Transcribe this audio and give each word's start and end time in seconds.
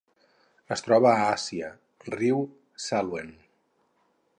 Es 0.75 0.81
troba 0.87 1.11
a 1.11 1.27
Àsia: 1.35 1.69
riu 2.17 2.43
Salween. 2.87 3.33